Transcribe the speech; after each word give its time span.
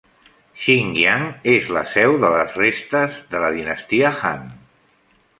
Xingyang 0.61 1.25
es 1.51 1.67
la 1.75 1.83
seu 1.91 2.15
dels 2.23 2.55
restes 2.61 3.19
de 3.35 3.43
la 3.43 3.51
dinastia 3.57 4.11
Han. 4.31 4.49